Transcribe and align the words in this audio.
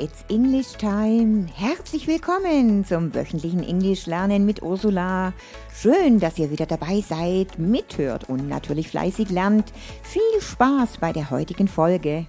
it's 0.00 0.24
English 0.28 0.72
time. 0.78 1.46
Herzlich 1.54 2.06
willkommen 2.06 2.86
zum 2.86 3.14
wöchentlichen 3.14 3.62
Englisch 3.62 4.06
lernen 4.06 4.46
mit 4.46 4.62
Ursula. 4.62 5.34
Schön, 5.78 6.18
dass 6.18 6.38
ihr 6.38 6.50
wieder 6.50 6.64
dabei 6.64 7.02
seid, 7.06 7.58
mithört 7.58 8.26
und 8.30 8.48
natürlich 8.48 8.88
fleißig 8.88 9.28
lernt. 9.28 9.72
Viel 10.02 10.40
Spaß 10.40 10.96
bei 10.98 11.12
der 11.12 11.30
heutigen 11.30 11.68
Folge. 11.68 12.26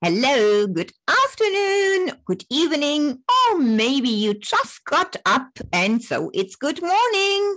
Hello, 0.00 0.68
good 0.68 0.92
afternoon, 1.06 2.12
good 2.26 2.44
evening, 2.50 3.18
or 3.26 3.58
maybe 3.58 4.08
you 4.08 4.34
just 4.34 4.84
got 4.84 5.18
up 5.24 5.50
and 5.72 6.00
so 6.00 6.30
it's 6.32 6.56
good 6.56 6.80
morning. 6.80 7.56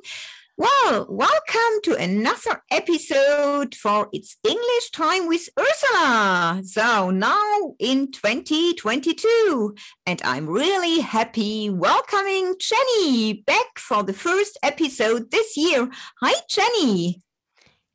Well, 0.59 1.05
welcome 1.07 1.81
to 1.83 1.95
another 1.99 2.63
episode 2.71 3.75
for 3.75 4.09
It's 4.11 4.37
English 4.43 4.89
Time 4.91 5.27
with 5.27 5.47
Ursula. 5.55 6.63
So 6.65 7.11
now 7.11 7.75
in 7.77 8.11
2022, 8.11 9.75
and 10.07 10.19
I'm 10.25 10.49
really 10.49 11.01
happy 11.01 11.69
welcoming 11.69 12.55
Jenny 12.59 13.33
back 13.33 13.77
for 13.77 14.01
the 14.01 14.13
first 14.13 14.57
episode 14.63 15.29
this 15.29 15.55
year. 15.55 15.91
Hi, 16.23 16.33
Jenny. 16.49 17.21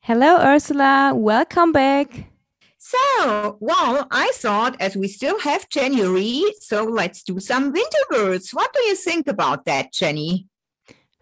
Hello, 0.02 0.36
Ursula. 0.36 1.14
Welcome 1.16 1.72
back. 1.72 2.28
So, 2.78 3.56
well, 3.58 4.06
I 4.12 4.30
thought 4.34 4.76
as 4.80 4.96
we 4.96 5.08
still 5.08 5.40
have 5.40 5.68
January, 5.68 6.44
so 6.60 6.84
let's 6.84 7.24
do 7.24 7.40
some 7.40 7.72
winter 7.72 8.04
words. 8.12 8.50
What 8.52 8.72
do 8.72 8.82
you 8.82 8.94
think 8.94 9.26
about 9.26 9.64
that, 9.64 9.92
Jenny? 9.92 10.46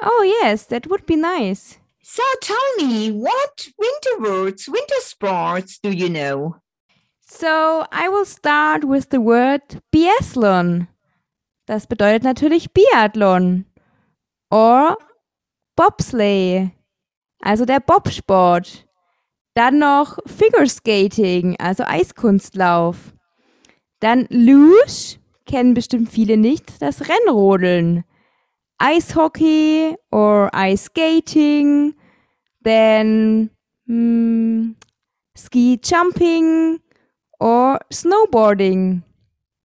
Oh, 0.03 0.23
yes, 0.23 0.67
that 0.67 0.89
would 0.89 1.07
be 1.07 1.17
nice. 1.17 1.79
So 2.03 2.23
tell 2.41 2.57
me, 2.79 3.13
what 3.13 3.69
winter 3.79 4.21
words, 4.21 4.69
winter 4.69 5.01
sports 5.01 5.79
do 5.79 5.91
you 5.91 6.09
know? 6.09 6.57
So, 7.21 7.85
I 7.93 8.09
will 8.09 8.25
start 8.25 8.85
with 8.85 9.11
the 9.11 9.21
word 9.21 9.63
Biathlon. 9.93 10.89
Das 11.67 11.87
bedeutet 11.87 12.25
natürlich 12.25 12.73
Biathlon. 12.73 13.67
Or 14.51 14.97
Bobsleigh, 15.77 16.73
also 17.41 17.65
der 17.65 17.81
Bobsport. 17.81 18.87
Dann 19.55 19.79
noch 19.79 20.19
Figure 20.27 20.69
Skating, 20.69 21.57
also 21.61 21.85
Eiskunstlauf. 21.85 23.15
Dann 24.01 24.27
Luge, 24.31 25.19
kennen 25.47 25.75
bestimmt 25.75 26.11
viele 26.11 26.37
nicht, 26.37 26.83
das 26.83 27.09
Rennrodeln 27.09 28.05
ice 28.81 29.11
hockey 29.11 29.95
or 30.11 30.51
ice 30.55 30.83
skating, 30.83 31.95
then 32.63 33.51
mm, 33.89 34.75
ski 35.37 35.77
jumping 35.77 36.81
or 37.39 37.79
snowboarding. 37.93 39.03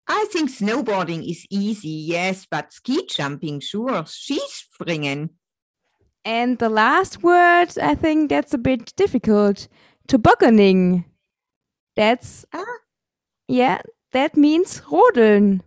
I 0.07 0.25
think 0.31 0.51
snowboarding 0.51 1.27
is 1.27 1.47
easy, 1.49 1.89
yes, 1.89 2.45
but 2.49 2.71
ski 2.71 3.07
jumping, 3.07 3.59
sure, 3.59 4.03
Skispringen. 4.03 5.29
And 6.23 6.59
the 6.59 6.69
last 6.69 7.23
word, 7.23 7.77
I 7.81 7.95
think 7.95 8.29
that's 8.29 8.53
a 8.53 8.57
bit 8.57 8.95
difficult. 8.95 9.67
Tobogganing. 10.07 11.05
That's, 11.95 12.45
ah. 12.53 12.63
yeah, 13.47 13.81
that 14.11 14.35
means 14.35 14.81
rodeln. 14.81 15.61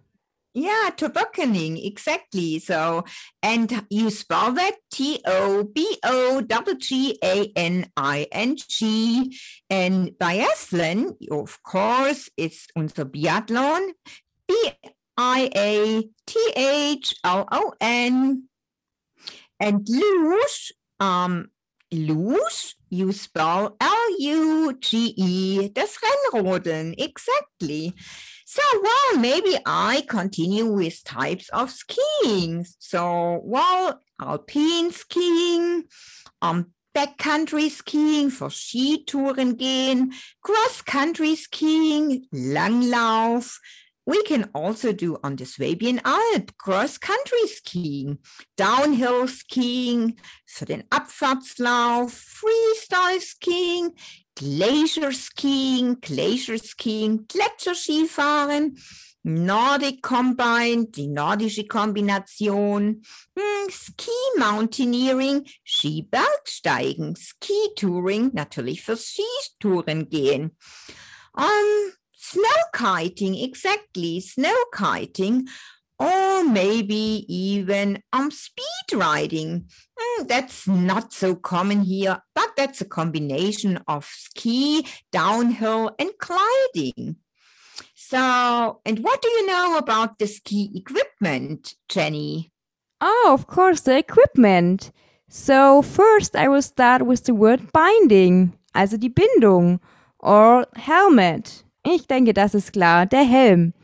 Yeah, 0.55 0.91
tobogganing, 0.97 1.79
exactly. 1.79 2.59
So, 2.59 3.05
and 3.43 3.85
you 3.91 4.11
spell 4.11 4.53
that 4.53 4.77
T 4.91 5.21
O 5.25 5.65
B 5.65 5.99
O 6.03 6.43
G 6.79 7.19
A 7.23 7.53
N 7.55 7.91
I 7.97 8.27
N 8.33 8.57
G. 8.57 9.39
And 9.71 10.13
biathlon, 10.19 11.17
of 11.31 11.63
course, 11.63 12.31
it's 12.37 12.67
unser 12.75 13.05
Biathlon. 13.05 13.91
B 14.49 14.73
I 15.17 15.51
A 15.55 16.03
T 16.27 16.53
H 16.57 17.15
L 17.23 17.47
O 17.53 17.75
N. 17.81 18.49
And 19.61 19.87
luge, 19.89 20.73
um, 21.01 21.51
luge, 21.93 22.75
you 22.91 23.13
spell 23.13 23.77
L 23.81 24.21
U 24.21 24.73
G 24.81 25.15
E, 25.17 25.69
das 25.69 25.99
Rennrodeln, 26.01 26.95
exactly. 26.97 27.95
So, 28.51 28.63
well, 28.83 29.21
maybe 29.21 29.59
I 29.67 30.07
continue 30.09 30.65
with 30.73 31.05
types 31.05 31.51
of 31.51 31.71
skiing. 31.71 32.65
So, 32.79 33.43
well, 33.45 34.01
alpine 34.19 34.91
skiing, 34.91 35.85
um, 36.41 36.73
backcountry 36.97 37.69
skiing, 37.69 38.31
for 38.31 38.49
Skitouren 38.49 39.53
gehen, 39.59 40.15
cross-country 40.43 41.37
skiing, 41.37 42.25
Langlauf. 42.35 43.59
We 44.07 44.23
can 44.23 44.49
also 44.55 44.95
do 44.95 45.19
on 45.23 45.37
the 45.37 45.45
Swabian 45.45 46.01
Alp 46.07 46.57
cross-country 46.57 47.49
skiing, 47.49 48.17
downhill 48.57 49.29
skiing, 49.29 50.19
für 50.47 50.65
den 50.65 50.85
Abfahrtslauf, 50.89 52.13
Freestyle 52.15 53.21
skiing, 53.21 53.91
Glacier 54.39 55.11
Skiing, 55.11 56.01
Glacier 56.01 56.59
Skiing, 56.59 57.27
Gletscherskifahren, 57.27 58.79
Nordic 59.25 60.01
Combine, 60.01 60.87
die 60.87 61.09
nordische 61.09 61.67
Kombination, 61.67 63.03
hm, 63.37 63.69
Ski 63.69 64.11
Mountaineering, 64.39 65.45
Skibergsteigen, 65.65 67.17
Ski 67.17 67.75
Touring, 67.75 68.31
natürlich 68.33 68.83
für 68.83 68.97
Skitouren 68.97 70.09
gehen. 70.09 70.57
Um, 71.35 71.93
snow 72.17 72.43
kiting, 72.73 73.35
exactly, 73.35 74.21
snow 74.21 74.55
kiting 74.71 75.49
or 75.99 76.45
maybe 76.45 77.25
even 77.29 78.03
um, 78.13 78.31
speed 78.31 78.95
riding. 78.95 79.67
Mm, 79.99 80.29
that's 80.29 80.67
not 80.69 81.13
so 81.13 81.35
common 81.35 81.83
here, 81.83 82.23
but 82.35 82.51
that's 82.57 82.81
a 82.81 82.85
combination 82.85 83.81
of 83.89 84.05
ski, 84.05 84.87
downhill, 85.11 85.91
and 85.99 86.11
gliding. 86.19 87.17
So, 87.95 88.81
and 88.87 89.01
what 89.01 89.21
do 89.21 89.29
you 89.29 89.47
know 89.47 89.77
about 89.77 90.19
the 90.19 90.27
ski 90.27 90.71
equipment, 90.75 91.75
Jenny? 91.89 92.53
Oh, 93.01 93.31
of 93.33 93.47
course, 93.47 93.83
the 93.83 93.99
equipment. 93.99 94.93
So, 95.29 95.83
first 95.83 96.35
I 96.35 96.49
will 96.49 96.63
start 96.63 97.03
with 97.03 97.25
the 97.25 97.35
word 97.35 97.71
binding, 97.73 98.55
also 98.75 98.97
die 98.97 99.09
Bindung, 99.09 99.81
or 100.21 100.67
helmet. 100.77 101.65
Ich 101.85 102.07
denke, 102.07 102.33
das 102.33 102.55
ist 102.55 102.73
klar, 102.73 103.07
der 103.07 103.25
Helm. 103.25 103.75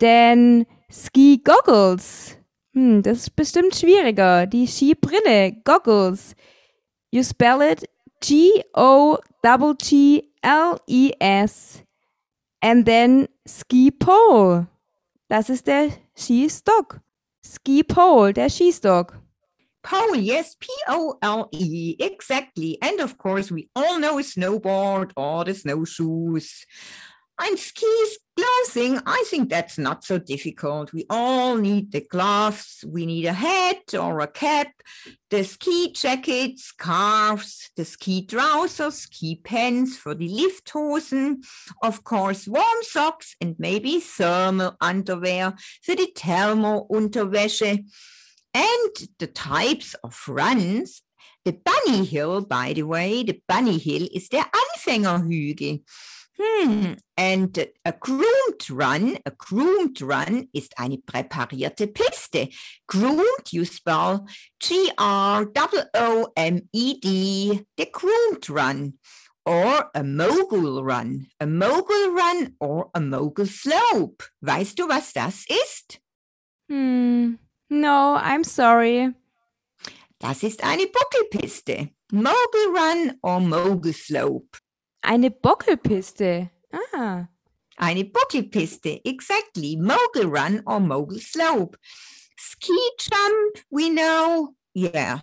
Denn 0.00 0.66
Ski 0.90 1.40
Goggles. 1.42 2.36
Hm, 2.72 3.02
das 3.02 3.18
ist 3.18 3.36
bestimmt 3.36 3.76
schwieriger. 3.76 4.46
Die 4.46 4.66
Skibrille, 4.66 5.52
Goggles. 5.64 6.34
You 7.10 7.22
spell 7.22 7.62
it 7.62 7.88
G-O-G-G-L-E-S. 8.20 8.64
And 12.62 12.84
then 12.86 13.28
Ski 13.46 13.90
Pole. 13.90 14.66
Das 15.28 15.48
ist 15.48 15.66
der 15.66 15.90
Skistock. 16.16 17.00
Ski 17.42 17.82
Pole, 17.82 18.32
der 18.34 18.50
Skistock. 18.50 19.18
Pole, 19.82 20.18
yes, 20.18 20.56
P 20.56 20.66
O 20.88 21.14
L 21.22 21.48
E, 21.52 21.96
exactly. 21.98 22.76
And 22.82 23.00
of 23.00 23.16
course, 23.16 23.50
we 23.50 23.70
all 23.74 23.98
know 23.98 24.20
snowboard 24.20 25.12
or 25.16 25.44
the 25.44 25.54
snowshoes. 25.54 26.66
And 27.42 27.58
skis 27.58 28.18
clothing, 28.36 29.00
I 29.06 29.24
think 29.26 29.48
that's 29.48 29.78
not 29.78 30.04
so 30.04 30.18
difficult. 30.18 30.92
We 30.92 31.06
all 31.08 31.56
need 31.56 31.90
the 31.90 32.02
gloves. 32.02 32.84
We 32.86 33.06
need 33.06 33.24
a 33.24 33.32
hat 33.32 33.94
or 33.94 34.20
a 34.20 34.26
cap, 34.26 34.68
the 35.30 35.44
ski 35.44 35.92
jacket, 35.92 36.58
scarves, 36.58 37.70
the 37.76 37.86
ski 37.86 38.26
trousers, 38.26 38.96
ski 38.96 39.40
pants 39.42 39.96
for 39.96 40.14
the 40.14 40.28
Lifthosen, 40.28 41.42
of 41.82 42.04
course, 42.04 42.46
warm 42.46 42.82
socks 42.82 43.34
and 43.40 43.56
maybe 43.58 44.00
thermal 44.00 44.76
underwear 44.80 45.54
for 45.82 45.96
the 45.96 46.12
Thermo-Unterwäsche. 46.14 47.84
And 48.52 49.08
the 49.18 49.28
types 49.28 49.94
of 50.04 50.22
runs 50.28 51.02
the 51.44 51.52
bunny 51.52 52.04
hill, 52.04 52.42
by 52.42 52.74
the 52.74 52.82
way, 52.82 53.22
the 53.22 53.40
bunny 53.48 53.78
hill 53.78 54.06
is 54.12 54.28
der 54.28 54.44
Anfängerhügel. 54.44 55.82
Hmm. 56.42 56.94
And 57.18 57.66
a 57.84 57.92
groomed 57.92 58.70
run, 58.70 59.18
a 59.26 59.30
groomed 59.30 60.00
run 60.00 60.48
ist 60.54 60.78
eine 60.78 60.96
präparierte 60.96 61.86
Piste. 61.86 62.48
Groomed, 62.86 63.52
you 63.52 63.66
spell 63.66 64.26
G-R-O-O-M-E-D, 64.60 65.50
the 67.76 67.86
groomed 67.92 68.48
run. 68.48 68.94
Or 69.44 69.90
a 69.94 70.02
mogul 70.02 70.82
run, 70.82 71.26
a 71.40 71.46
mogul 71.46 72.14
run 72.14 72.54
or 72.60 72.90
a 72.94 73.00
mogul 73.00 73.46
slope. 73.46 74.22
Weißt 74.42 74.78
du, 74.78 74.88
was 74.88 75.12
das 75.12 75.44
ist? 75.48 76.00
Hmm. 76.68 77.38
No, 77.68 78.16
I'm 78.16 78.44
sorry. 78.44 79.14
Das 80.18 80.42
ist 80.42 80.62
eine 80.62 80.86
Buckelpiste. 80.86 81.90
Mogul 82.12 82.76
run 82.76 83.18
or 83.22 83.40
mogul 83.40 83.92
slope. 83.92 84.58
Eine 85.02 85.30
Bockelpiste. 85.30 86.50
Ah. 86.94 87.28
Eine 87.76 88.04
Bockelpiste, 88.04 89.00
exactly. 89.04 89.76
Mogul 89.76 90.30
run 90.30 90.62
or 90.66 90.80
mogul 90.80 91.18
slope. 91.18 91.76
Ski 92.36 92.78
jump, 92.98 93.58
we 93.70 93.90
know. 93.90 94.54
Yeah. 94.74 95.20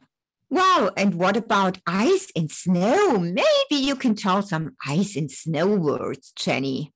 Wow, 0.49 0.91
and 0.95 1.15
what 1.15 1.35
about 1.35 1.77
ice 1.85 2.27
and 2.35 2.49
snow? 2.49 3.19
Maybe 3.19 3.75
you 3.75 3.95
can 3.95 4.15
tell 4.15 4.41
some 4.41 4.75
ice 4.85 5.15
and 5.15 5.29
snow 5.29 5.67
words, 5.67 6.31
Jenny. 6.35 6.93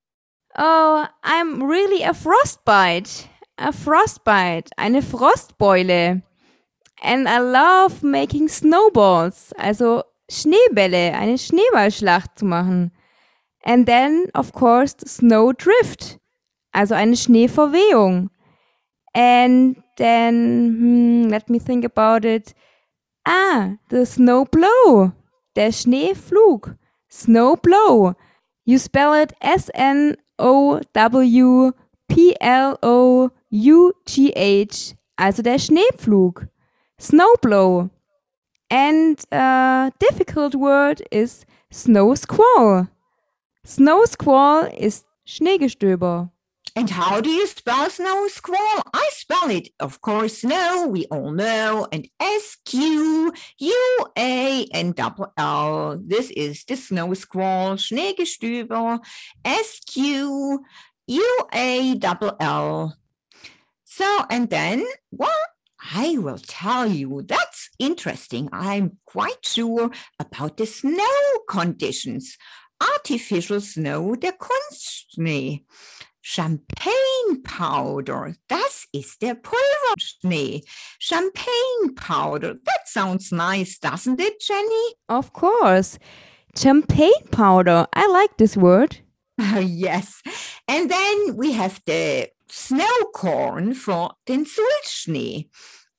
Oh, 0.58 1.08
I'm 1.24 1.64
really 1.64 2.04
a 2.04 2.14
frostbite. 2.14 3.28
A 3.58 3.72
frostbite, 3.72 4.70
eine 4.78 5.02
Frostbeule. 5.02 6.24
And 7.04 7.28
I 7.28 7.40
love 7.40 8.04
making 8.04 8.48
snowballs, 8.48 9.54
also 9.60 10.04
Schneebälle, 10.32 11.14
eine 11.14 11.38
Schneeballschlacht 11.38 12.40
zu 12.40 12.46
machen. 12.46 12.92
And 13.64 13.86
then, 13.86 14.26
of 14.34 14.54
course, 14.54 14.96
snowdrift, 15.06 16.20
also 16.72 16.96
eine 16.96 17.16
Schneeverwehung. 17.16 18.30
And 19.14 19.78
then, 19.98 20.78
hmm, 20.80 21.30
let 21.30 21.50
me 21.50 21.60
think 21.60 21.86
about 21.86 22.26
it. 22.26 22.56
Ah, 23.26 23.76
the 23.90 24.06
snowblow, 24.06 25.12
der 25.56 25.72
Schneeflug. 25.72 26.76
Snowblow. 27.10 28.16
You 28.64 28.80
spell 28.80 29.14
it 29.14 29.34
S-N 29.42 30.16
O 30.40 30.80
W 30.94 31.72
P 32.08 32.36
L 32.40 32.78
O 32.82 33.30
U 33.50 33.92
G 34.06 34.32
H, 34.36 34.96
also 35.18 35.42
der 35.42 35.60
Schneepflug. 35.60 36.48
Snowblow. 37.00 37.90
And 38.72 39.22
a 39.34 39.92
difficult 40.00 40.56
word 40.56 41.04
is 41.12 41.46
snow 41.72 42.16
squall. 42.16 42.88
Snow 43.66 44.06
squall 44.06 44.64
is 44.78 45.04
Schneegestöber. 45.28 46.32
And 46.74 46.90
how 46.90 47.20
do 47.20 47.30
you 47.30 47.48
spell 47.48 47.90
snow 47.90 48.30
squall? 48.30 48.82
I 48.94 49.10
spell 49.12 49.50
it, 49.50 49.72
of 49.82 50.00
course, 50.00 50.38
snow, 50.38 50.88
we 50.88 51.06
all 51.08 51.32
know, 51.32 51.86
and 51.92 52.08
S 52.22 52.56
Q 52.64 53.34
U 53.58 54.06
A 54.18 54.66
and 54.74 54.96
double 54.96 55.34
L. 55.38 56.00
This 56.02 56.30
is 56.32 56.64
the 56.64 56.78
snow 56.78 57.14
squall, 57.14 57.76
Schneegestöber, 57.76 59.00
S 59.44 59.82
Q 59.86 60.64
U 61.08 61.38
A 61.52 61.96
double 61.96 62.38
L. 62.40 62.96
So, 63.84 64.26
and 64.30 64.50
then, 64.50 64.86
well, 65.12 65.44
I 65.94 66.18
will 66.20 66.40
tell 66.40 66.88
you, 66.88 67.24
that's 67.28 67.61
interesting. 67.82 68.50
I'm 68.52 68.98
quite 69.06 69.46
sure 69.46 69.92
about 70.20 70.58
the 70.58 70.66
snow 70.66 71.40
conditions. 71.50 72.38
Artificial 72.96 73.62
snow, 73.62 74.16
der 74.16 74.34
Kunstschnee. 74.34 75.66
Champagne 76.24 77.42
Powder, 77.44 78.36
das 78.48 78.86
ist 78.94 79.22
der 79.22 79.34
Pulverschnee. 79.34 80.62
Champagne 81.00 81.96
Powder, 81.96 82.54
that 82.64 82.88
sounds 82.88 83.32
nice, 83.32 83.80
doesn't 83.80 84.20
it, 84.20 84.40
Jenny? 84.40 84.96
Of 85.10 85.34
course. 85.34 85.98
Champagne 86.56 87.28
powder. 87.32 87.88
I 87.94 88.08
like 88.08 88.38
this 88.38 88.58
word. 88.58 89.00
yes. 89.38 90.22
And 90.68 90.92
then 90.92 91.36
we 91.36 91.54
have 91.54 91.82
the 91.86 92.30
snow 92.50 93.06
corn 93.14 93.74
for 93.74 94.12
den 94.26 94.46
Sulzschnee 94.46 95.50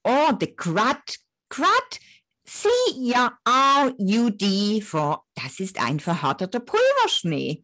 or 0.05 0.33
the 0.33 0.47
crud. 0.47 1.19
Crud, 1.53 2.01
C-R-U-D 2.47 2.81
for 4.81 5.27
das 5.35 5.61
ist 5.61 5.79
ein 5.79 6.01
verhärteter 6.01 6.61
Pulverschnee. 6.61 7.63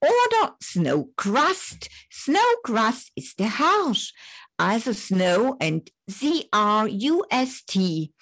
Oder 0.00 0.58
Snow 0.62 1.08
Crust. 1.16 1.88
Snow 2.12 2.60
Crust 2.62 3.10
ist 3.14 3.38
der 3.38 3.58
Harsch. 3.58 4.12
Also 4.58 4.92
Snow 4.92 5.56
and 5.60 5.90
C-R-U-S-T. 6.10 8.12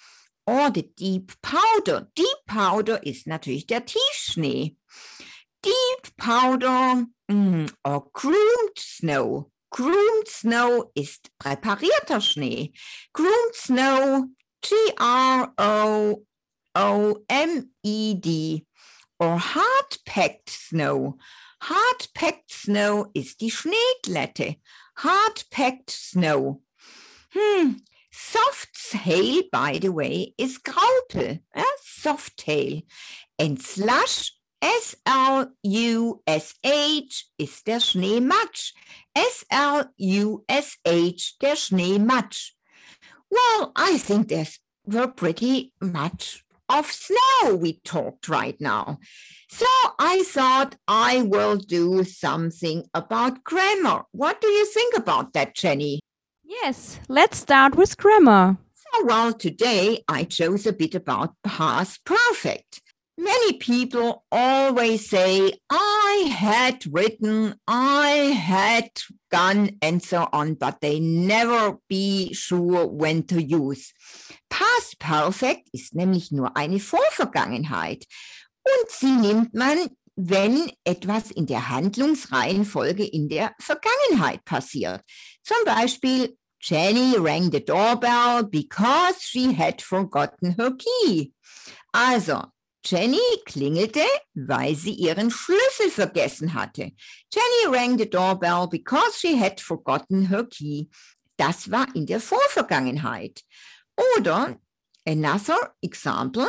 The 0.47 0.95
Deep 0.95 1.33
Powder. 1.41 2.07
Deep 2.17 2.45
Powder 2.45 3.05
ist 3.05 3.27
natürlich 3.27 3.67
der 3.67 3.85
Tiefschnee. 3.85 4.77
Deep 5.65 6.15
Powder 6.15 7.05
mm, 7.27 7.65
or 7.83 8.09
Groomed 8.13 8.77
Snow. 8.77 9.51
Groomed 9.71 10.27
Snow 10.27 10.91
ist 10.93 11.29
präparierter 11.37 12.21
Schnee. 12.21 12.71
Groomed 13.13 13.55
Snow, 13.55 14.25
G-R-O-O-M-E-D. 14.61 16.25
Or 19.19 19.37
Hard-Packed 19.37 20.49
Snow. 20.49 21.17
Hard-packed 21.61 22.51
snow 22.51 23.05
ist 23.13 23.39
die 23.39 23.51
Schneeglätte. 23.51 24.55
Hard-packed 24.97 25.91
snow. 25.91 26.63
Hmm. 27.31 27.75
Soft 28.11 28.75
hail, 28.93 29.43
by 29.51 29.79
the 29.79 29.93
way, 29.93 30.33
is 30.37 30.57
Graupel. 30.57 31.39
Uh, 31.55 31.63
soft 31.83 32.41
hail. 32.41 32.81
And 33.37 33.61
slush, 33.61 34.33
S-L-U-S-H, 34.59 35.53
ist 37.37 37.67
der 37.67 37.79
Schneematsch. 37.79 38.73
S-L-U-S-H, 39.13 39.93
der 41.41 41.55
Schneematsch. 41.55 42.53
Well, 43.31 43.71
I 43.75 43.97
think 43.97 44.27
there's 44.27 44.59
were 44.85 45.07
pretty 45.07 45.73
much 45.81 46.43
of 46.69 46.91
snow 46.91 47.55
we 47.55 47.79
talked 47.83 48.29
right 48.29 48.59
now. 48.59 48.99
So 49.49 49.65
I 49.99 50.23
thought 50.23 50.77
I 50.87 51.21
will 51.23 51.57
do 51.57 52.03
something 52.03 52.85
about 52.93 53.43
grammar. 53.43 54.03
What 54.11 54.39
do 54.41 54.47
you 54.47 54.65
think 54.65 54.97
about 54.97 55.33
that, 55.33 55.55
Jenny? 55.55 55.99
Yes, 56.43 56.99
let's 57.09 57.37
start 57.37 57.75
with 57.75 57.97
grammar. 57.97 58.57
So, 58.73 59.05
well, 59.05 59.33
today 59.33 60.03
I 60.07 60.23
chose 60.23 60.65
a 60.65 60.73
bit 60.73 60.95
about 60.95 61.35
past 61.43 62.03
perfect. 62.05 62.80
Many 63.21 63.53
people 63.53 64.23
always 64.31 65.07
say, 65.07 65.53
I 65.69 66.27
had 66.27 66.83
written, 66.91 67.53
I 67.67 68.33
had 68.33 68.89
gone, 69.29 69.77
and 69.79 70.01
so 70.01 70.27
on, 70.33 70.55
but 70.55 70.81
they 70.81 70.99
never 70.99 71.77
be 71.87 72.33
sure 72.33 72.87
when 72.87 73.21
to 73.27 73.39
use. 73.39 73.93
Past 74.49 74.97
Perfect 74.97 75.69
ist 75.71 75.93
nämlich 75.93 76.31
nur 76.31 76.57
eine 76.57 76.79
Vorvergangenheit 76.79 78.07
und 78.63 78.89
sie 78.89 79.11
nimmt 79.11 79.53
man, 79.53 79.89
wenn 80.15 80.71
etwas 80.83 81.29
in 81.29 81.45
der 81.45 81.69
Handlungsreihenfolge 81.69 83.05
in 83.05 83.29
der 83.29 83.53
Vergangenheit 83.59 84.43
passiert. 84.45 85.03
Zum 85.43 85.63
Beispiel, 85.63 86.35
Jenny 86.59 87.17
rang 87.17 87.51
the 87.51 87.63
doorbell 87.63 88.45
because 88.49 89.21
she 89.21 89.53
had 89.53 89.79
forgotten 89.79 90.55
her 90.57 90.71
key. 90.75 91.33
Also, 91.93 92.45
Jenny 92.83 93.19
klingelte, 93.45 94.05
weil 94.33 94.75
sie 94.75 94.93
ihren 94.93 95.29
Schlüssel 95.29 95.91
vergessen 95.91 96.53
hatte. 96.53 96.91
Jenny 97.31 97.75
rang 97.75 97.97
the 97.97 98.09
doorbell 98.09 98.67
because 98.69 99.19
she 99.19 99.39
had 99.39 99.59
forgotten 99.59 100.29
her 100.29 100.45
key. 100.45 100.89
Das 101.37 101.69
war 101.71 101.87
in 101.95 102.05
der 102.05 102.19
Vorvergangenheit. 102.19 103.41
Oder 104.17 104.57
another 105.05 105.75
example. 105.81 106.47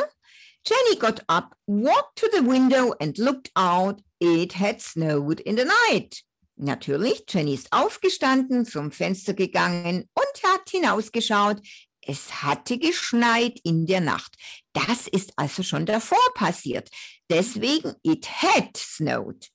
Jenny 0.65 0.97
got 0.97 1.23
up, 1.27 1.55
walked 1.67 2.17
to 2.17 2.27
the 2.31 2.41
window 2.41 2.93
and 2.99 3.17
looked 3.17 3.51
out. 3.55 4.01
It 4.19 4.53
had 4.53 4.81
snowed 4.81 5.39
in 5.41 5.57
the 5.57 5.65
night. 5.65 6.23
Natürlich, 6.55 7.25
Jenny 7.27 7.55
ist 7.55 7.73
aufgestanden, 7.73 8.65
zum 8.65 8.91
Fenster 8.91 9.33
gegangen 9.33 10.09
und 10.13 10.43
hat 10.43 10.69
hinausgeschaut. 10.69 11.59
Es 12.05 12.43
hatte 12.43 12.77
geschneit 12.77 13.59
in 13.63 13.85
der 13.85 14.01
Nacht. 14.01 14.35
Das 14.73 15.07
ist 15.07 15.33
also 15.37 15.63
schon 15.63 15.85
davor 15.85 16.19
passiert. 16.35 16.89
Deswegen, 17.29 17.95
it 18.03 18.25
had 18.25 18.75
snowed. 18.77 19.49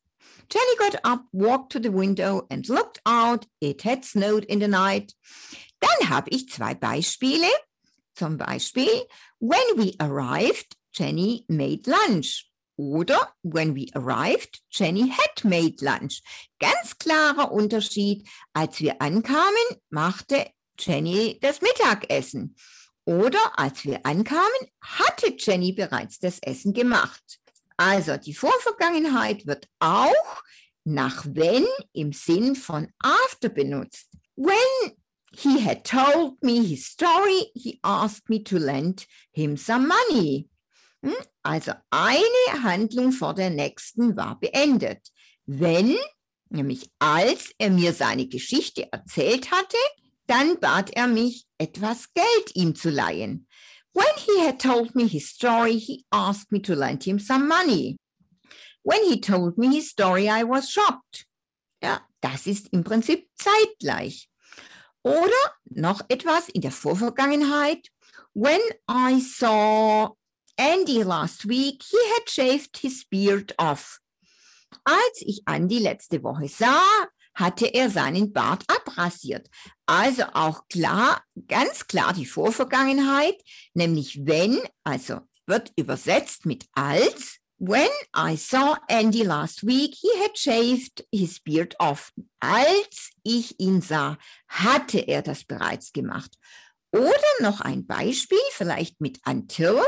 Jenny 0.51 0.77
got 0.79 0.99
up, 1.05 1.27
walked 1.33 1.73
to 1.73 1.79
the 1.79 1.93
window 1.93 2.47
and 2.51 2.69
looked 2.69 3.01
out. 3.05 3.47
It 3.61 3.83
had 3.83 4.05
snowed 4.05 4.45
in 4.47 4.61
the 4.61 4.69
night. 4.69 5.15
Dann 5.81 6.09
habe 6.09 6.31
ich 6.31 6.49
zwei 6.49 6.75
Beispiele. 6.75 7.49
Zum 8.15 8.39
Beispiel, 8.39 9.07
when 9.39 9.77
we 9.77 9.95
arrived, 10.01 10.77
Jenny 10.93 11.45
made 11.49 11.87
lunch. 11.87 12.47
Oder 12.77 13.35
when 13.43 13.75
we 13.75 13.89
arrived, 13.95 14.63
Jenny 14.71 15.11
had 15.11 15.45
made 15.45 15.83
lunch. 15.83 16.23
Ganz 16.61 16.97
klarer 16.97 17.53
Unterschied. 17.53 18.27
Als 18.55 18.81
wir 18.81 19.03
ankamen, 19.03 19.83
machte 19.91 20.47
Jenny 20.79 21.39
das 21.41 21.61
Mittagessen. 21.61 22.57
Oder 23.05 23.59
als 23.59 23.85
wir 23.85 24.05
ankamen, 24.05 24.43
hatte 24.81 25.35
Jenny 25.39 25.73
bereits 25.73 26.19
das 26.19 26.39
Essen 26.41 26.75
gemacht. 26.75 27.23
Also 27.77 28.17
die 28.17 28.35
Vorvergangenheit 28.35 29.47
wird 29.47 29.67
auch 29.79 30.43
nach 30.85 31.25
wenn 31.27 31.67
im 31.93 32.13
Sinn 32.13 32.55
von 32.55 32.89
after 32.99 33.49
benutzt. 33.49 34.09
When 34.37 34.93
he 35.33 35.65
had 35.65 35.85
told 35.85 36.43
me 36.43 36.61
his 36.61 36.87
story, 36.87 37.51
he 37.55 37.79
asked 37.83 38.29
me 38.29 38.43
to 38.43 38.59
lend 38.59 39.07
him 39.33 39.57
some 39.57 39.89
money. 39.89 40.49
Hm? 41.03 41.15
Also 41.43 41.73
eine 41.91 42.63
Handlung 42.63 43.13
vor 43.13 43.35
der 43.35 43.51
nächsten 43.51 44.17
war 44.17 44.39
beendet. 44.39 45.09
Wenn 45.47 45.97
Nämlich 46.51 46.91
als 46.99 47.53
er 47.59 47.71
mir 47.71 47.93
seine 47.93 48.27
Geschichte 48.27 48.91
erzählt 48.91 49.51
hatte, 49.51 49.77
dann 50.29 50.61
bat 50.61 50.91
er 50.95 51.09
mich, 51.09 51.47
etwas 51.59 52.13
Geld 52.15 52.55
ihm 52.55 52.75
zu 52.75 52.91
leihen. 52.91 53.47
When 53.93 54.07
he 54.17 54.47
had 54.47 54.61
told 54.61 54.95
me 54.95 55.07
his 55.07 55.29
story, 55.29 55.79
he 55.79 56.05
asked 56.13 56.53
me 56.53 56.61
to 56.63 56.75
lend 56.75 57.05
him 57.05 57.19
some 57.19 57.49
money. 57.49 57.97
When 58.83 59.03
he 59.05 59.21
told 59.21 59.59
me 59.59 59.75
his 59.75 59.91
story, 59.91 60.29
I 60.29 60.45
was 60.45 60.71
shocked. 60.71 61.27
Ja, 61.83 62.01
das 62.21 62.47
ist 62.47 62.69
im 62.73 62.85
Prinzip 62.85 63.29
zeitgleich. 63.35 64.29
Oder 65.03 65.55
noch 65.65 66.03
etwas 66.09 66.49
in 66.49 66.61
der 66.61 66.73
Vorvergangenheit. 66.73 67.89
When 68.35 68.61
I 68.89 69.21
saw 69.21 70.17
Andy 70.57 71.03
last 71.03 71.49
week, 71.49 71.83
he 71.83 71.99
had 72.15 72.29
shaved 72.29 72.77
his 72.77 73.05
beard 73.05 73.55
off. 73.59 74.01
Als 74.85 75.23
ich 75.23 75.43
Andy 75.47 75.79
letzte 75.79 76.23
Woche 76.23 76.49
sah, 76.49 77.09
hatte 77.39 77.67
er 77.67 77.89
seinen 77.89 78.33
Bart 78.33 78.65
abrasiert. 78.67 79.49
Also 79.87 80.25
auch 80.35 80.67
klar, 80.69 81.23
ganz 81.47 81.87
klar 81.87 82.13
die 82.13 82.27
Vorvergangenheit, 82.27 83.37
nämlich 83.75 84.27
wenn, 84.27 84.61
also 84.83 85.21
wird 85.47 85.73
übersetzt 85.77 86.47
mit 86.47 86.67
als. 86.73 87.39
When 87.61 87.89
I 88.17 88.37
saw 88.37 88.77
Andy 88.89 89.25
last 89.25 89.67
week, 89.67 89.95
he 90.01 90.09
had 90.23 90.39
shaved 90.39 91.05
his 91.13 91.41
beard 91.41 91.75
off. 91.81 92.13
Als 92.39 93.11
ich 93.25 93.59
ihn 93.59 93.83
sah, 93.83 94.17
hatte 94.47 94.99
er 94.99 95.23
das 95.23 95.45
bereits 95.45 95.93
gemacht. 95.93 96.31
Oder 96.93 97.19
noch 97.41 97.61
ein 97.61 97.87
Beispiel, 97.87 98.39
vielleicht 98.53 99.01
mit 99.01 99.21
until. 99.27 99.83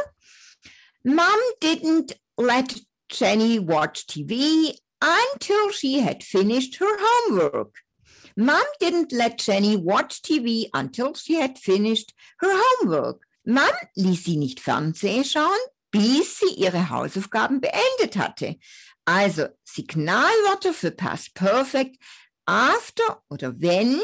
Mom 1.05 1.27
didn't 1.63 2.17
let 2.37 2.83
Jenny 3.11 3.59
watched 3.61 4.09
TV 4.09 4.75
until 5.01 5.71
she 5.71 6.01
had 6.01 6.23
finished 6.23 6.77
her 6.77 6.97
homework. 6.99 7.77
Mom 8.37 8.65
didn't 8.81 9.13
let 9.13 9.39
Jenny 9.39 9.77
watch 9.77 10.23
TV 10.23 10.69
until 10.73 11.15
she 11.15 11.35
had 11.35 11.59
finished 11.59 12.15
her 12.39 12.53
homework. 12.53 13.23
Mom 13.45 13.73
ließ 13.97 14.25
sie 14.25 14.37
nicht 14.37 14.61
Fernsehen 14.61 15.25
schauen, 15.25 15.59
bis 15.91 16.39
sie 16.39 16.55
ihre 16.55 16.91
Hausaufgaben 16.91 17.61
beendet 17.61 18.17
hatte. 18.17 18.57
Also 19.05 19.49
Signalwörter 19.65 20.73
für 20.73 20.91
Past 20.91 21.35
Perfect 21.35 21.97
after 22.47 23.23
oder 23.29 23.61
wenn 23.61 24.01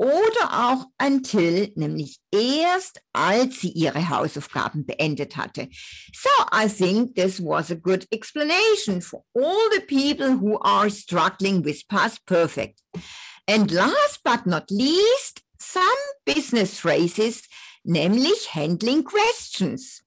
oder 0.00 0.70
auch 0.70 0.86
until, 0.98 1.72
nämlich 1.76 2.20
erst 2.32 3.02
als 3.12 3.60
sie 3.60 3.68
ihre 3.72 4.08
Hausaufgaben 4.08 4.86
beendet 4.86 5.36
hatte. 5.36 5.68
So 6.14 6.30
I 6.50 6.68
think 6.68 7.14
this 7.16 7.38
was 7.38 7.70
a 7.70 7.74
good 7.74 8.06
explanation 8.10 9.02
for 9.02 9.24
all 9.34 9.68
the 9.74 9.80
people 9.80 10.38
who 10.40 10.58
are 10.62 10.88
struggling 10.88 11.62
with 11.62 11.86
past 11.86 12.24
perfect. 12.24 12.80
And 13.46 13.70
last 13.70 14.22
but 14.24 14.46
not 14.46 14.70
least, 14.70 15.42
some 15.58 15.84
business 16.24 16.78
phrases, 16.78 17.42
nämlich 17.84 18.54
handling 18.54 19.04
questions. 19.04 20.02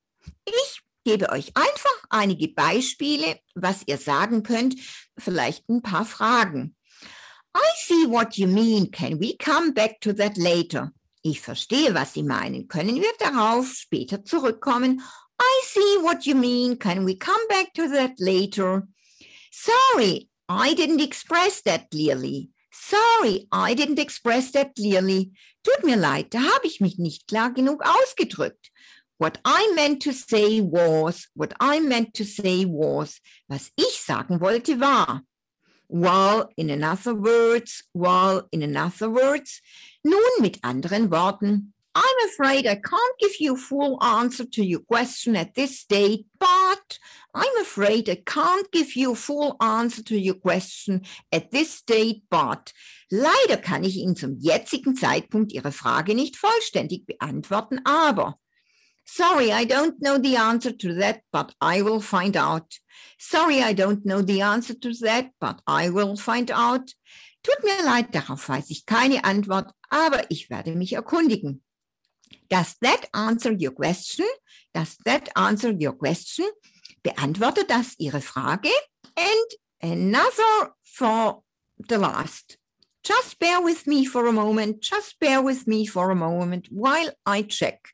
Ich 0.45 0.81
gebe 1.05 1.29
euch 1.29 1.51
einfach 1.55 2.03
einige 2.09 2.47
Beispiele, 2.47 3.37
was 3.53 3.83
ihr 3.85 3.99
sagen 3.99 4.41
könnt, 4.41 4.75
vielleicht 5.19 5.69
ein 5.69 5.83
paar 5.83 6.05
Fragen. 6.05 6.75
I 7.55 7.69
see 7.77 8.05
what 8.05 8.37
you 8.37 8.47
mean. 8.47 8.89
Can 8.91 9.19
we 9.19 9.35
come 9.37 9.73
back 9.73 9.99
to 10.01 10.13
that 10.13 10.37
later? 10.37 10.91
Ich 11.23 11.39
verstehe, 11.39 11.93
was 11.93 12.13
Sie 12.13 12.23
meinen. 12.23 12.67
Können 12.67 12.95
wir 12.95 13.13
darauf 13.19 13.73
später 13.73 14.25
zurückkommen? 14.25 15.01
I 15.39 15.61
see 15.65 15.97
what 16.01 16.25
you 16.25 16.35
mean. 16.35 16.77
Can 16.77 17.05
we 17.05 17.15
come 17.15 17.47
back 17.47 17.73
to 17.75 17.87
that 17.89 18.19
later? 18.19 18.87
Sorry, 19.51 20.29
I 20.49 20.73
didn't 20.73 21.01
express 21.01 21.61
that 21.63 21.89
clearly. 21.91 22.49
Sorry, 22.71 23.47
I 23.51 23.75
didn't 23.75 23.99
express 23.99 24.51
that 24.51 24.75
clearly. 24.75 25.31
Tut 25.63 25.83
mir 25.83 25.95
leid, 25.95 26.33
da 26.33 26.39
habe 26.39 26.67
ich 26.67 26.81
mich 26.81 26.97
nicht 26.97 27.27
klar 27.27 27.51
genug 27.51 27.81
ausgedrückt. 27.83 28.71
What 29.19 29.39
I 29.45 29.71
meant 29.75 30.01
to 30.03 30.11
say 30.11 30.59
was, 30.59 31.29
what 31.35 31.53
I 31.61 31.79
meant 31.79 32.13
to 32.15 32.25
say 32.25 32.65
was, 32.65 33.21
was 33.47 33.71
ich 33.77 34.01
sagen 34.01 34.41
wollte 34.41 34.81
war. 34.81 35.21
While 35.93 36.49
in 36.57 36.71
another 36.71 37.13
words, 37.13 37.83
while 37.93 38.47
in 38.51 38.63
another 38.63 39.11
words. 39.11 39.61
Nun 40.03 40.41
mit 40.41 40.59
anderen 40.63 41.11
Worten. 41.11 41.73
I'm 41.93 42.29
afraid 42.29 42.65
I 42.65 42.77
can't 42.77 43.19
give 43.19 43.39
you 43.39 43.53
a 43.53 43.57
full 43.57 44.03
answer 44.03 44.45
to 44.45 44.65
your 44.65 44.79
question 44.79 45.35
at 45.35 45.53
this 45.53 45.79
stage, 45.79 46.25
but 46.39 46.97
I'm 47.35 47.61
afraid 47.61 48.09
I 48.09 48.15
can't 48.25 48.71
give 48.71 48.95
you 48.95 49.11
a 49.11 49.15
full 49.15 49.55
answer 49.61 50.01
to 50.05 50.17
your 50.17 50.33
question 50.33 51.03
at 51.31 51.51
this 51.51 51.71
stage, 51.71 52.23
but 52.31 52.73
leider 53.11 53.57
kann 53.57 53.83
ich 53.83 53.97
Ihnen 53.97 54.15
zum 54.15 54.39
jetzigen 54.39 54.95
Zeitpunkt 54.95 55.53
Ihre 55.53 55.71
Frage 55.71 56.15
nicht 56.15 56.37
vollständig 56.37 57.05
beantworten, 57.05 57.81
aber 57.85 58.39
Sorry, 59.05 59.51
I 59.51 59.65
don't 59.65 60.01
know 60.01 60.17
the 60.17 60.37
answer 60.37 60.71
to 60.71 60.93
that, 60.95 61.21
but 61.31 61.53
I 61.61 61.81
will 61.81 61.99
find 61.99 62.35
out. 62.35 62.79
Sorry, 63.19 63.61
I 63.61 63.73
don't 63.73 64.05
know 64.05 64.21
the 64.21 64.41
answer 64.41 64.73
to 64.73 64.93
that, 65.01 65.31
but 65.39 65.61
I 65.67 65.89
will 65.89 66.15
find 66.15 66.49
out. 66.51 66.93
Tut 67.43 67.63
mir 67.63 67.83
leid, 67.83 68.13
darauf 68.13 68.47
weiß 68.47 68.69
ich 68.69 68.85
keine 68.85 69.23
Antwort, 69.25 69.71
aber 69.89 70.23
ich 70.29 70.49
werde 70.49 70.75
mich 70.75 70.93
erkundigen. 70.93 71.61
Does 72.49 72.75
that 72.81 73.07
answer 73.13 73.51
your 73.51 73.71
question? 73.71 74.27
Does 74.73 74.97
that 75.05 75.29
answer 75.35 75.71
your 75.71 75.93
question? 75.93 76.49
Beantwortet 77.03 77.69
das 77.69 77.95
Ihre 77.99 78.21
Frage? 78.21 78.71
And 79.17 79.47
another 79.81 80.73
for 80.81 81.43
the 81.77 81.97
last. 81.97 82.57
Just 83.03 83.37
bear 83.39 83.61
with 83.61 83.85
me 83.87 84.05
for 84.05 84.27
a 84.27 84.31
moment. 84.31 84.81
Just 84.81 85.19
bear 85.19 85.41
with 85.41 85.67
me 85.67 85.85
for 85.85 86.09
a 86.11 86.15
moment 86.15 86.67
while 86.71 87.11
I 87.25 87.41
check. 87.41 87.89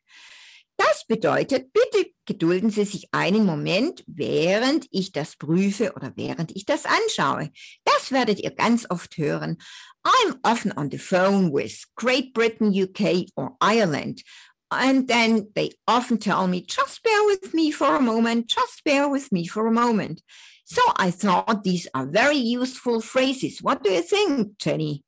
Das 0.79 1.03
bedeutet, 1.05 1.73
bitte 1.73 2.11
gedulden 2.25 2.69
Sie 2.69 2.85
sich 2.85 3.09
einen 3.11 3.45
Moment, 3.45 4.01
während 4.07 4.87
ich 4.91 5.11
das 5.11 5.35
prüfe 5.35 5.91
oder 5.93 6.13
während 6.15 6.55
ich 6.55 6.65
das 6.65 6.85
anschaue. 6.85 7.51
Das 7.83 8.13
werdet 8.13 8.39
ihr 8.39 8.51
ganz 8.51 8.85
oft 8.89 9.17
hören. 9.17 9.57
I'm 10.05 10.39
often 10.43 10.71
on 10.77 10.89
the 10.89 10.97
phone 10.97 11.51
with 11.51 11.83
Great 11.97 12.33
Britain, 12.33 12.69
UK 12.69 13.27
or 13.35 13.57
Ireland. 13.59 14.23
And 14.71 15.05
then 15.09 15.51
they 15.53 15.71
often 15.85 16.17
tell 16.17 16.47
me, 16.47 16.61
just 16.65 17.03
bear 17.03 17.25
with 17.27 17.53
me 17.53 17.73
for 17.73 17.97
a 17.97 18.01
moment, 18.01 18.47
just 18.47 18.81
bear 18.85 19.09
with 19.09 19.33
me 19.33 19.47
for 19.47 19.67
a 19.67 19.71
moment. 19.71 20.21
So 20.63 20.81
I 20.95 21.11
thought 21.11 21.65
these 21.65 21.89
are 21.93 22.05
very 22.05 22.37
useful 22.37 23.01
phrases. 23.01 23.61
What 23.61 23.83
do 23.83 23.91
you 23.91 24.01
think, 24.01 24.57
Jenny? 24.59 25.03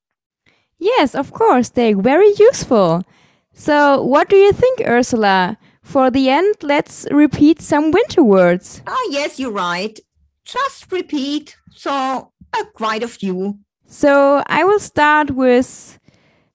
Yes, 0.77 1.15
of 1.15 1.31
course, 1.31 1.69
they're 1.69 1.95
very 1.95 2.33
useful. 2.37 3.03
So, 3.53 4.01
what 4.01 4.29
do 4.29 4.35
you 4.35 4.51
think, 4.53 4.81
Ursula? 4.81 5.57
For 5.83 6.09
the 6.09 6.29
end, 6.29 6.55
let's 6.61 7.07
repeat 7.11 7.61
some 7.61 7.91
winter 7.91 8.23
words. 8.23 8.81
Ah, 8.87 9.07
yes, 9.09 9.39
you're 9.39 9.51
right. 9.51 9.99
Just 10.45 10.91
repeat. 10.91 11.55
So, 11.71 12.31
uh, 12.53 12.63
quite 12.75 13.03
a 13.03 13.07
few. 13.07 13.59
So, 13.85 14.43
I 14.47 14.63
will 14.63 14.79
start 14.79 15.31
with 15.31 15.99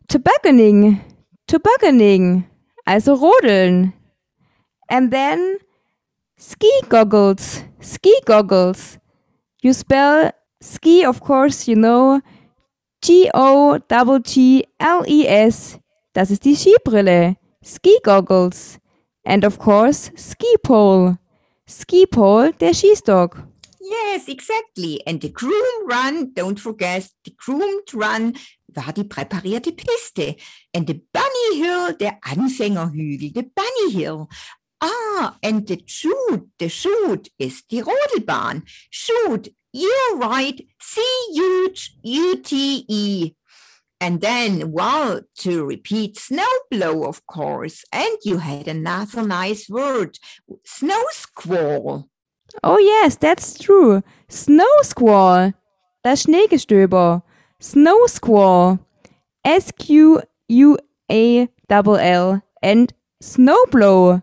tobogganing. 0.09 1.01
Tobogganing. 1.47 2.49
Also 2.87 3.17
rodeln. 3.17 3.93
And 4.89 5.11
then 5.11 5.59
ski 6.39 6.71
goggles. 6.89 7.63
Ski 7.81 8.15
goggles. 8.25 8.99
You 9.61 9.73
spell 9.73 10.31
ski, 10.61 11.05
of 11.05 11.21
course, 11.21 11.69
you 11.69 11.77
know. 11.77 12.23
G 13.03 13.31
O 13.35 13.79
G 13.79 14.19
G 14.25 14.65
L 14.81 15.05
E 15.07 15.29
S. 15.29 15.79
Das 16.17 16.31
ist 16.31 16.47
die 16.47 16.57
Skibrille. 16.57 17.37
Ski 17.63 17.99
Goggles. 18.03 18.79
And 19.25 19.45
of 19.45 19.59
course, 19.59 20.11
Ski 20.17 20.57
Pole. 20.63 21.19
Ski 21.69 22.07
Pole, 22.07 22.55
der 22.55 22.73
Skistock. 22.73 23.47
Yes, 23.81 24.27
exactly. 24.27 25.03
And 25.07 25.21
the 25.21 25.31
groomed 25.31 25.85
run, 25.87 26.33
don't 26.33 26.59
forget, 26.59 27.11
the 27.27 27.35
groomed 27.37 27.93
run 27.93 28.33
war 28.69 28.95
die 28.95 29.05
präparierte 29.05 29.73
Piste. 29.73 30.37
And 30.75 30.87
the 30.89 31.05
bunny 31.13 31.63
hill, 31.63 31.93
der 32.01 32.17
Anfängerhügel, 32.23 33.35
the 33.35 33.43
bunny 33.55 33.93
hill. 33.93 34.27
Ah, 34.81 35.37
and 35.43 35.69
the 35.69 35.83
shoot, 35.85 36.49
the 36.59 36.71
shoot 36.71 37.31
ist 37.37 37.71
die 37.71 37.83
Rodelbahn. 37.83 38.63
Shoot, 38.89 39.55
you're 39.71 40.19
right, 40.19 40.67
C-U-T-E. 40.81 41.77
And 44.01 44.21
then, 44.21 44.73
well, 44.73 45.23
to 45.39 45.65
repeat 45.65 46.19
snowplough, 46.19 47.09
of 47.09 47.27
course. 47.27 47.85
And 47.93 48.17
you 48.25 48.39
had 48.39 48.69
another 48.69 49.23
nice 49.27 49.69
word, 49.69 50.19
snow 50.65 51.03
squall. 51.11 52.09
Oh, 52.63 52.79
yes, 52.79 53.17
that's 53.17 53.59
true. 53.59 54.03
Snow 54.29 54.65
squall. 54.83 55.55
Das 56.05 56.23
Schneegestöber. 56.25 57.23
Snow 57.61 58.07
squall. 58.07 58.79
S 59.45 59.73
Q 59.79 60.21
U 60.49 60.77
A 61.11 61.49
L 61.69 61.97
L. 61.97 62.43
And 62.63 62.93
snowplough. 63.23 64.23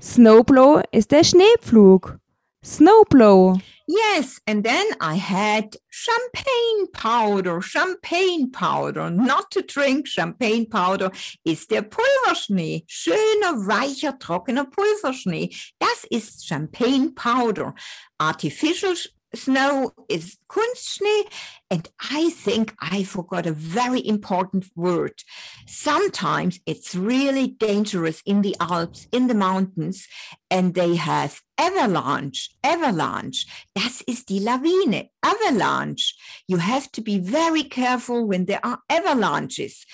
Snowplough 0.00 0.82
ist 0.92 1.12
der 1.12 1.24
Schneepflug. 1.24 2.18
Snowplough. 2.62 3.58
Yes, 3.86 4.40
and 4.46 4.64
then 4.64 4.86
I 5.00 5.16
had 5.16 5.76
champagne 5.90 6.90
powder. 6.92 7.60
Champagne 7.60 8.50
powder, 8.50 9.10
not 9.10 9.50
to 9.50 9.62
drink. 9.62 10.08
Champagne 10.08 10.66
powder 10.66 11.10
ist 11.44 11.70
der 11.70 11.82
Pulverschnee. 11.82 12.84
Schöner, 12.86 13.66
weicher, 13.66 14.18
trockener 14.18 14.64
Pulverschnee. 14.64 15.54
Das 15.78 16.04
ist 16.10 16.46
Champagne 16.46 17.10
powder. 17.10 17.74
Artificial 18.18 18.96
snow 19.34 19.92
is 20.08 20.38
Kunstschnee. 20.48 21.24
And 21.70 21.88
I 22.10 22.30
think 22.30 22.74
I 22.80 23.04
forgot 23.04 23.46
a 23.46 23.52
very 23.52 24.06
important 24.06 24.66
word. 24.76 25.22
Sometimes 25.66 26.60
it's 26.66 26.94
really 26.94 27.48
dangerous 27.48 28.22
in 28.26 28.42
the 28.42 28.54
Alps, 28.60 29.08
in 29.12 29.26
the 29.26 29.34
mountains, 29.34 30.06
and 30.50 30.74
they 30.74 30.96
have 30.96 31.40
avalanche. 31.58 32.50
Avalanche. 32.62 33.46
Das 33.74 34.02
ist 34.06 34.28
die 34.28 34.40
Lawine. 34.40 35.10
Avalanche. 35.22 36.14
You 36.46 36.58
have 36.58 36.90
to 36.92 37.00
be 37.00 37.18
very 37.18 37.64
careful 37.64 38.26
when 38.26 38.44
there 38.46 38.60
are 38.64 38.78
avalanches. 38.88 39.84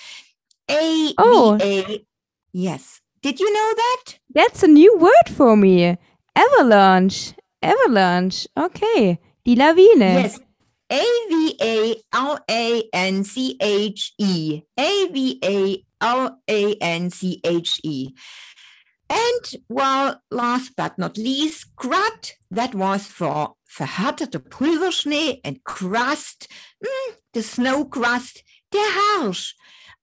A 0.69 1.13
Oh. 1.17 1.57
A. 1.61 2.05
Yes. 2.53 3.01
Did 3.21 3.39
you 3.39 3.51
know 3.53 3.73
that? 3.75 4.19
That's 4.33 4.63
a 4.63 4.67
new 4.67 4.97
word 4.97 5.29
for 5.35 5.55
me. 5.55 5.97
Avalanche. 6.35 7.33
Avalanche. 7.61 8.47
Okay. 8.57 9.19
Die 9.45 9.55
Lawine. 9.55 10.21
Yes. 10.23 10.39
A 10.91 11.03
V 11.29 11.55
A 11.61 11.95
L 12.13 12.39
A 12.49 12.83
N 12.93 13.23
C 13.23 13.57
H 13.59 14.13
E. 14.17 14.61
A 14.77 15.07
V 15.07 15.39
A 15.43 15.83
L 16.01 16.41
A 16.47 16.75
N 16.75 17.09
C 17.09 17.39
H 17.43 17.79
E. 17.83 18.13
And 19.09 19.61
well, 19.67 20.21
last 20.31 20.75
but 20.77 20.97
not 20.97 21.17
least, 21.17 21.75
crud, 21.75 22.31
that 22.49 22.73
was 22.73 23.07
for 23.07 23.55
verhärteter 23.77 24.39
Pulverschnee 24.39 25.41
and 25.43 25.63
crust, 25.65 26.47
mm, 26.83 27.15
the 27.33 27.43
snow 27.43 27.83
crust, 27.83 28.43
der 28.71 28.79
Harsch. 28.79 29.53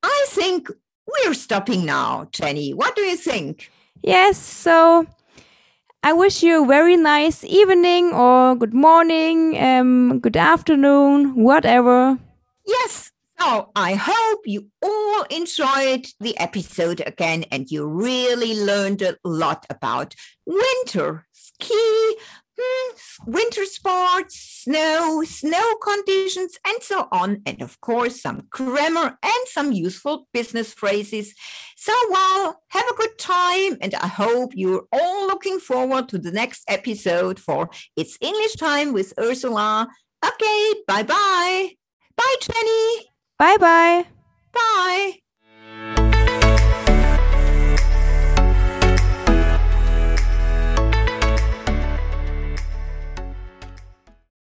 I 0.03 0.27
think 0.29 0.71
we're 1.07 1.35
stopping 1.35 1.87
now, 1.87 2.29
Jenny. 2.33 2.75
What 2.75 2.97
do 2.97 3.03
you 3.03 3.17
think? 3.17 3.71
Yes, 4.03 4.39
so 4.39 5.07
I 6.03 6.13
wish 6.13 6.43
you 6.43 6.63
a 6.63 6.67
very 6.67 6.97
nice 6.97 7.43
evening 7.45 8.13
or 8.13 8.55
good 8.55 8.73
morning, 8.73 9.59
um, 9.59 10.21
good 10.21 10.37
afternoon, 10.37 11.35
whatever. 11.35 12.19
Yes. 12.65 13.11
So 13.41 13.71
I 13.75 13.95
hope 13.95 14.41
you 14.47 14.69
all 14.83 15.23
enjoyed 15.25 16.07
the 16.21 16.39
episode 16.39 17.03
again 17.07 17.45
and 17.51 17.71
you 17.71 17.87
really 17.87 18.55
learned 18.65 19.03
a 19.03 19.17
lot 19.25 19.67
about 19.71 20.15
winter 20.47 21.27
ski, 21.33 22.17
hmm, 22.59 22.95
winter 23.31 23.65
sports, 23.65 24.48
snow, 24.69 25.23
snow 25.25 25.77
conditions, 25.83 26.59
and 26.67 26.83
so 26.83 27.09
on. 27.11 27.41
And 27.47 27.63
of 27.63 27.81
course, 27.81 28.21
some 28.21 28.43
grammar 28.51 29.19
and 29.23 29.43
some 29.47 29.73
useful 29.73 30.29
business 30.33 30.75
phrases. 30.75 31.35
So, 31.77 31.93
well, 32.11 32.61
have 32.69 32.87
a 32.87 32.97
good 32.97 33.17
time. 33.19 33.79
And 33.81 33.95
I 33.95 34.09
hope 34.09 34.53
you're 34.55 34.87
all 34.93 35.27
looking 35.27 35.59
forward 35.59 36.09
to 36.11 36.19
the 36.19 36.33
next 36.33 36.65
episode 36.69 37.41
for 37.41 37.71
It's 37.97 38.19
English 38.21 38.57
Time 38.57 38.93
with 38.93 39.15
Ursula. 39.19 39.89
Okay, 40.25 40.75
bye 40.87 41.05
bye. 41.05 41.71
Bye, 42.17 42.37
Jenny. 42.43 43.09
Bye 43.39 43.57
bye. 43.57 44.07
Bye. 44.53 45.28